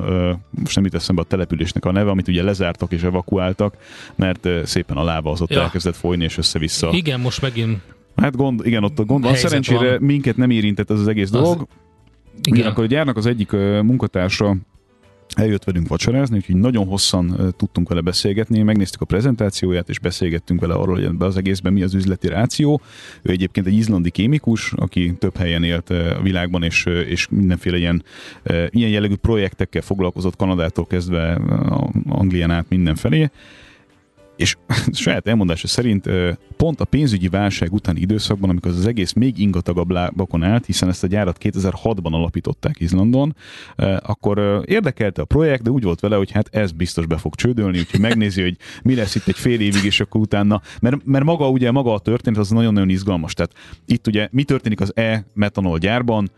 [0.51, 3.77] most nem jut eszembe a településnek a neve, amit ugye lezártak és evakuáltak,
[4.15, 5.61] mert szépen a lába az ott ja.
[5.61, 6.91] elkezdett folyni és össze-vissza.
[6.93, 7.81] Igen, most megint
[8.17, 9.35] Hát gond, igen, ott a gond van.
[9.35, 9.99] Szerencsére van.
[10.01, 11.67] minket nem érintett ez az egész az, dolog.
[12.43, 12.67] Igen.
[12.67, 13.51] akkor a gyárnak az egyik
[13.83, 14.57] munkatársa
[15.37, 20.75] eljött velünk vacsorázni, úgyhogy nagyon hosszan tudtunk vele beszélgetni, megnéztük a prezentációját, és beszélgettünk vele
[20.75, 22.81] arról, hogy ebbe az egészben mi az üzleti ráció.
[23.23, 28.03] Ő egyébként egy izlandi kémikus, aki több helyen élt a világban, és, és mindenféle ilyen,
[28.71, 31.41] ilyen jellegű projektekkel foglalkozott Kanadától kezdve
[32.09, 33.31] Anglián át mindenfelé
[34.39, 34.57] és
[34.93, 36.09] saját elmondása szerint
[36.57, 41.05] pont a pénzügyi válság utáni időszakban, amikor az egész még ingatagabb lábakon állt, hiszen ezt
[41.05, 43.37] a gyárat 2006-ban alapították Izlandon,
[44.01, 47.79] akkor érdekelte a projekt, de úgy volt vele, hogy hát ez biztos be fog csődölni,
[47.79, 51.51] úgyhogy megnézi, hogy mi lesz itt egy fél évig, és akkor utána, mert, mert maga
[51.51, 53.35] ugye maga a történet az nagyon-nagyon izgalmas.
[53.35, 53.53] Tehát
[53.87, 56.31] itt ugye mi történik az e-metanol gyárban,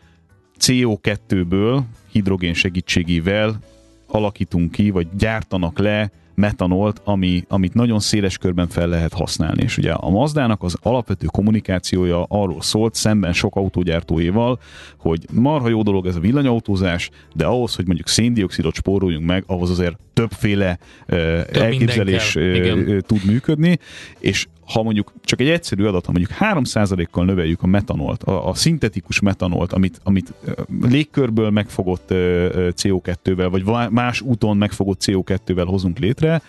[0.61, 3.59] CO2-ből hidrogén segítségével
[4.07, 6.11] alakítunk ki, vagy gyártanak le
[6.41, 9.63] metanolt, ami, amit nagyon széles körben fel lehet használni.
[9.63, 14.59] És ugye a Mazdának az alapvető kommunikációja arról szólt, szemben sok autógyártóéval,
[14.99, 19.71] hogy marha jó dolog ez a villanyautózás, de ahhoz, hogy mondjuk széndiokszidot spóroljunk meg, ahhoz
[19.71, 23.79] azért többféle uh, Több elképzelés uh, tud működni,
[24.19, 28.55] és ha mondjuk csak egy egyszerű adat, ha mondjuk 3%-kal növeljük a metanolt, a, a
[28.55, 30.33] szintetikus metanolt, amit, amit
[30.81, 36.43] légkörből megfogott CO2-vel, vagy más úton megfogott CO2-vel hozunk létre,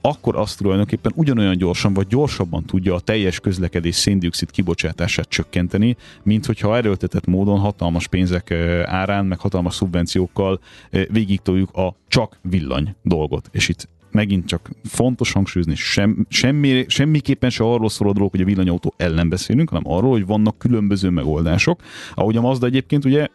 [0.00, 6.46] akkor azt tulajdonképpen ugyanolyan gyorsan vagy gyorsabban tudja a teljes közlekedés széndiokszid kibocsátását csökkenteni, mint
[6.46, 8.50] hogyha erőltetett módon hatalmas pénzek
[8.84, 13.48] árán, meg hatalmas szubvenciókkal végigtoljuk a csak villany dolgot.
[13.52, 18.40] És itt megint csak fontos hangsúlyozni, sem, semmi, semmiképpen se arról szól a dolog, hogy
[18.40, 21.82] a villanyautó ellen beszélünk, hanem arról, hogy vannak különböző megoldások.
[22.14, 23.26] Ahogy a Mazda egyébként ugye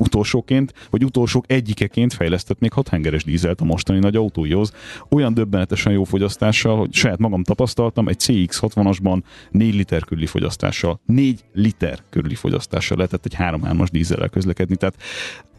[0.00, 4.72] utolsóként, vagy utolsók egyikeként fejlesztett még hathengeres dízelt a mostani nagy autóihoz.
[5.10, 11.44] Olyan döbbenetesen jó fogyasztással, hogy saját magam tapasztaltam, egy CX-60-asban 4 liter körüli fogyasztással, 4
[11.52, 14.76] liter körüli fogyasztással lehetett egy 3-3-as dízellel közlekedni.
[14.76, 14.96] Tehát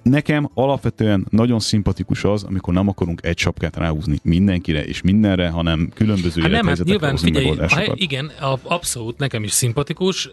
[0.03, 5.91] Nekem alapvetően nagyon szimpatikus az, amikor nem akarunk egy sapkát ráhúzni mindenkire és mindenre, hanem
[5.93, 8.31] különböző hát nem, hát nyilván, figyelj, ha, igen,
[8.63, 10.29] abszolút nekem is szimpatikus.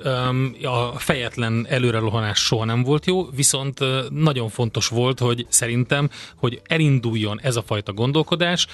[0.62, 7.40] A fejetlen előrelohanás soha nem volt jó, viszont nagyon fontos volt, hogy szerintem, hogy elinduljon
[7.42, 8.66] ez a fajta gondolkodás.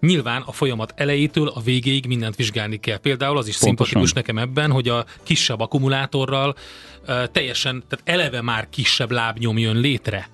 [0.00, 2.98] Nyilván a folyamat elejétől a végéig mindent vizsgálni kell.
[2.98, 3.86] Például az is Pontosan.
[3.86, 6.54] szimpatikus nekem ebben, hogy a kisebb akkumulátorral
[7.32, 10.28] teljesen, tehát eleve már kisebb lábnyom jön létre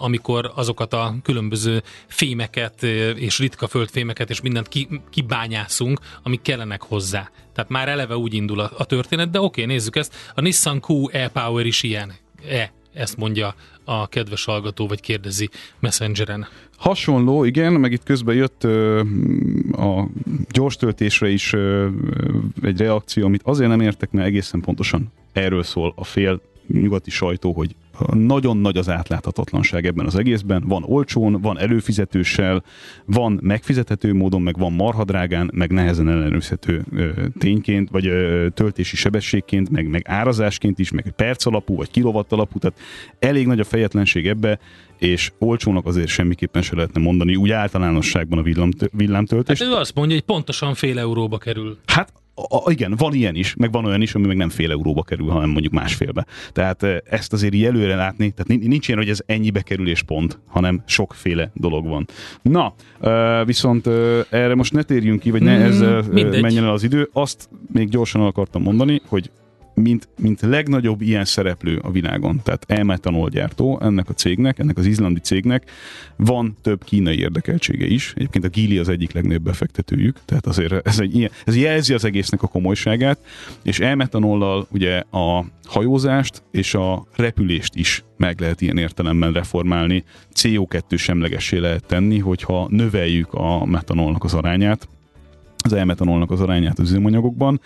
[0.00, 2.82] amikor azokat a különböző fémeket
[3.16, 4.68] és ritka földfémeket és mindent
[5.10, 7.30] kibányászunk, amik kellenek hozzá.
[7.54, 10.14] Tehát már eleve úgy indul a, a történet, de oké, nézzük ezt.
[10.34, 12.12] A Nissan Q e-Power is ilyen.
[12.48, 16.46] E, ezt mondja a kedves hallgató, vagy kérdezi Messengeren.
[16.76, 19.00] Hasonló, igen, meg itt közben jött ö,
[19.72, 20.06] a
[20.50, 21.88] gyors töltésre is ö,
[22.62, 26.40] egy reakció, amit azért nem értek, mert egészen pontosan erről szól a fél
[26.72, 27.74] nyugati sajtó, hogy
[28.12, 30.64] nagyon nagy az átláthatatlanság ebben az egészben.
[30.66, 32.62] Van olcsón, van előfizetőssel,
[33.04, 36.84] van megfizethető módon, meg van marhadrágán, meg nehezen ellenőrizhető
[37.38, 42.58] tényként, vagy ö, töltési sebességként, meg, meg árazásként is, meg perc alapú, vagy kilovatt alapú,
[42.58, 42.78] tehát
[43.18, 44.58] elég nagy a fejetlenség ebbe,
[44.98, 49.58] és olcsónak azért semmiképpen se lehetne mondani, úgy általánosságban a villám, villámtöltés.
[49.58, 51.78] Hát ő azt mondja, hogy pontosan fél euróba kerül.
[51.86, 52.12] Hát
[52.48, 55.28] a, igen, van ilyen is, meg van olyan is, ami meg nem fél euróba kerül,
[55.28, 56.26] hanem mondjuk másfélbe.
[56.52, 60.38] Tehát ezt azért így előre látni, tehát nincs ilyen, hogy ez ennyibe kerül és pont,
[60.48, 62.06] hanem sokféle dolog van.
[62.42, 62.74] Na,
[63.44, 63.86] viszont
[64.30, 66.42] erre most ne térjünk ki, vagy ne mm, ezzel Mindegy.
[66.42, 67.08] menjen el az idő.
[67.12, 69.30] Azt még gyorsan akartam mondani, hogy
[69.74, 74.86] mint, mint legnagyobb ilyen szereplő a világon, tehát e-metanol gyártó ennek a cégnek, ennek az
[74.86, 75.70] izlandi cégnek.
[76.16, 78.12] Van több kínai érdekeltsége is.
[78.16, 82.04] Egyébként a Gili az egyik legnagyobb befektetőjük, tehát azért ez, egy ilyen, ez jelzi az
[82.04, 83.18] egésznek a komolyságát,
[83.62, 90.04] és e-metanollal ugye a hajózást és a repülést is meg lehet ilyen értelemben reformálni,
[90.34, 94.88] CO2 semlegessé lehet tenni, hogyha növeljük a metanolnak az arányát,
[95.64, 97.60] az elmetanolnak az arányát az üzemanyagokban.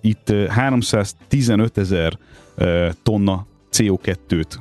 [0.00, 2.18] Itt 315 ezer
[3.02, 4.54] tonna CO2-t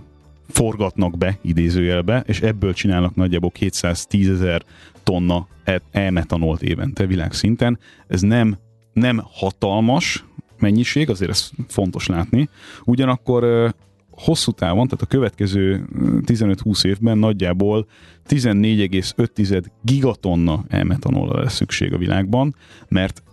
[0.47, 4.63] forgatnak be idézőjelbe, és ebből csinálnak nagyjából 210 ezer
[5.03, 5.47] tonna
[5.91, 7.79] elmetanolt évente világszinten.
[8.07, 8.57] Ez nem,
[8.93, 10.25] nem hatalmas
[10.59, 12.49] mennyiség, azért ez fontos látni.
[12.85, 13.73] Ugyanakkor
[14.21, 15.85] hosszú távon, tehát a következő
[16.25, 17.87] 15-20 évben nagyjából
[18.29, 22.55] 14,5 gigatonna elmetanolra lesz szükség a világban,
[22.87, 23.23] mert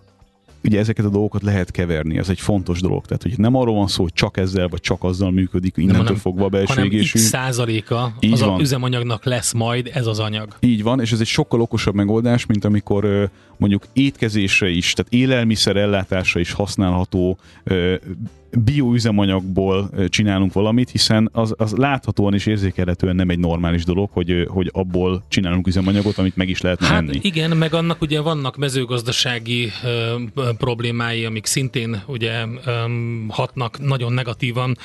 [0.64, 3.06] ugye ezeket a dolgokat lehet keverni, ez egy fontos dolog.
[3.06, 6.14] Tehát, hogy nem arról van szó, hogy csak ezzel vagy csak azzal működik, innentől nem,
[6.14, 7.18] fogva a belső hanem égésű.
[7.18, 8.60] Százaléka az van.
[8.60, 10.56] üzemanyagnak lesz majd ez az anyag.
[10.60, 15.76] Így van, és ez egy sokkal okosabb megoldás, mint amikor mondjuk étkezésre is, tehát élelmiszer
[15.76, 17.38] ellátásra is használható
[18.50, 24.70] bioüzemanyagból csinálunk valamit, hiszen az, az láthatóan és érzékelhetően nem egy normális dolog, hogy, hogy
[24.72, 27.18] abból csinálunk üzemanyagot, amit meg is lehetne hát enni.
[27.22, 30.14] igen, meg annak ugye vannak mezőgazdasági ö,
[30.58, 32.70] problémái, amik szintén ugye ö,
[33.28, 34.76] hatnak nagyon negatívan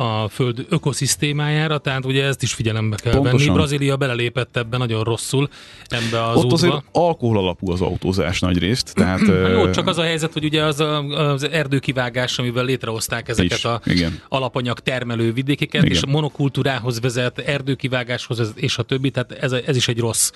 [0.00, 3.38] a föld ökoszisztémájára, tehát ugye ezt is figyelembe kell Pontosan.
[3.38, 3.50] venni.
[3.52, 5.48] Brazília belelépett ebben nagyon rosszul
[5.86, 6.54] ebbe az Ott útba.
[6.54, 8.94] azért alkohol alapú az autózás nagy részt.
[8.94, 13.07] Tehát, hát jó, csak az a helyzet, hogy ugye az, a, az erdőkivágás, amivel létrehozták
[13.12, 14.20] ezeket is, a igen.
[14.28, 15.96] alapanyag termelő vidékeket, igen.
[15.96, 20.30] és monokultúrához vezet, erdőkivágáshoz vezet, és a többi, tehát ez, ez is egy rossz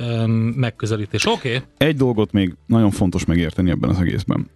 [0.00, 1.26] um, megközelítés.
[1.26, 1.54] Oké.
[1.54, 1.68] Okay.
[1.76, 4.50] Egy dolgot még nagyon fontos megérteni ebben az egészben.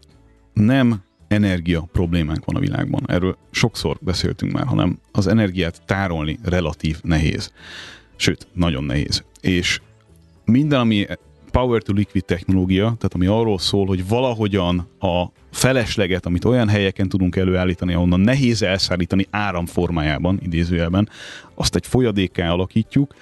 [0.53, 3.03] Nem energia problémánk van a világban.
[3.07, 7.53] Erről sokszor beszéltünk már, hanem az energiát tárolni relatív nehéz.
[8.17, 9.25] Sőt, nagyon nehéz.
[9.41, 9.81] És
[10.45, 11.07] minden, ami
[11.51, 17.09] power to liquid technológia, tehát ami arról szól, hogy valahogyan a felesleget, amit olyan helyeken
[17.09, 21.09] tudunk előállítani, ahonnan nehéz elszállítani áram formájában, idézőjelben,
[21.55, 23.15] azt egy folyadékká alakítjuk,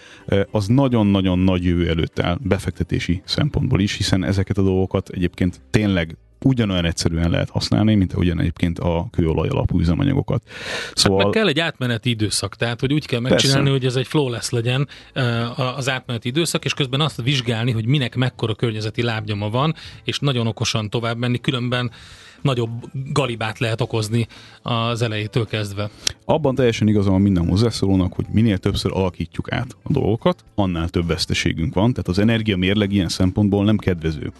[0.51, 6.17] az nagyon-nagyon nagy jövő előtt áll befektetési szempontból is, hiszen ezeket a dolgokat egyébként tényleg
[6.45, 10.43] ugyanolyan egyszerűen lehet használni, mint ugyan egyébként a kőolaj alapú üzemanyagokat.
[10.95, 11.19] Szóval...
[11.19, 13.79] Hát meg kell egy átmeneti időszak, tehát hogy úgy kell megcsinálni, Persze.
[13.79, 14.89] hogy ez egy flawless legyen
[15.77, 19.75] az átmeneti időszak, és közben azt vizsgálni, hogy minek mekkora környezeti lábnyoma van,
[20.05, 21.91] és nagyon okosan tovább menni, különben
[22.43, 22.71] nagyobb
[23.13, 24.27] galibát lehet okozni
[24.63, 25.91] az elejétől kezdve.
[26.25, 31.07] Abban teljesen igazam van minden hozzászólónak, hogy minél többször alakítjuk át a dolgokat, annál több
[31.07, 34.33] veszteségünk van, tehát az energia mérleg ilyen szempontból nem kedvező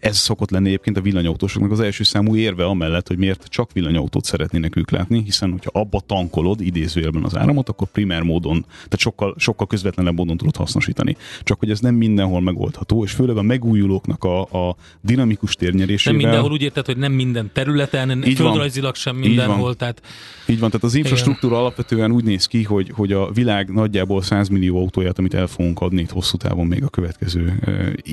[0.00, 4.24] ez szokott lenni egyébként a villanyautósoknak az első számú érve amellett, hogy miért csak villanyautót
[4.24, 9.34] szeretnének ők látni, hiszen hogyha abba tankolod idézőjelben az áramot, akkor primer módon, tehát sokkal,
[9.38, 11.16] sokkal közvetlenebb módon tudod hasznosítani.
[11.42, 16.18] Csak hogy ez nem mindenhol megoldható, és főleg a megújulóknak a, a dinamikus térnyerésével.
[16.18, 19.56] Nem mindenhol úgy érted, hogy nem minden területen, így földrajzilag sem mindenhol.
[19.56, 19.76] Így van.
[19.76, 20.02] Tehát...
[20.46, 21.64] így van, tehát az infrastruktúra Igen.
[21.64, 25.80] alapvetően úgy néz ki, hogy, hogy a világ nagyjából 100 millió autóját, amit el fogunk
[25.80, 27.58] adni itt hosszú távon még a következő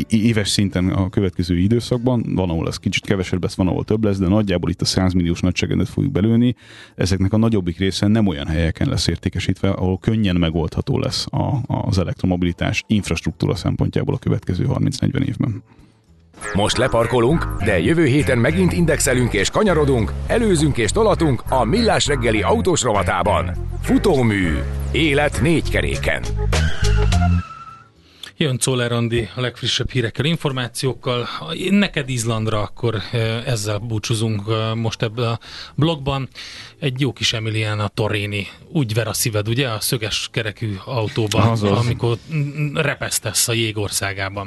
[0.07, 4.03] éves szinten a következő idő időszakban, van, ahol ez kicsit kevesebb lesz, van, ahol több
[4.03, 6.55] lesz, de nagyjából itt a 100 milliós nagyságrendet fogjuk belőni.
[6.95, 11.97] Ezeknek a nagyobbik része nem olyan helyeken lesz értékesítve, ahol könnyen megoldható lesz a, az
[11.97, 15.63] elektromobilitás infrastruktúra szempontjából a következő 30-40 évben.
[16.54, 22.41] Most leparkolunk, de jövő héten megint indexelünk és kanyarodunk, előzünk és tolatunk a Millás reggeli
[22.41, 23.52] autós rovatában.
[23.82, 24.58] Futómű.
[24.91, 26.21] Élet négy keréken.
[28.38, 31.28] Jön Czoller Andi a legfrissebb hírekkel, információkkal.
[31.69, 35.39] Neked Izlandra akkor eh, ezzel búcsúzunk eh, most ebben a
[35.76, 36.28] blogban.
[36.80, 38.48] Egy jó kis Emiliana Torini.
[38.67, 39.67] Úgy ver a szíved, ugye?
[39.67, 41.86] A szöges kerekű autóban, Azaz.
[41.86, 42.17] amikor
[42.74, 44.43] repesztesz a jégországában.